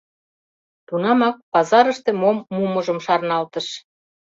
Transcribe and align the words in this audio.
Тунамак 0.87 1.35
пазарыште 1.51 2.11
мом 2.21 2.37
мумыжым 2.53 2.99
шарналтыш. 3.05 3.67